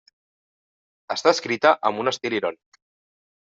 [1.17, 2.85] Està escrita amb un estil irònic.